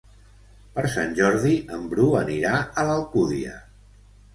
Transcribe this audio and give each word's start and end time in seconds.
Per 0.77 0.85
Sant 0.93 1.13
Jordi 1.21 1.53
en 1.77 1.85
Bru 1.95 2.11
anirà 2.25 2.59
a 2.85 2.91
l'Alcúdia. 2.93 3.59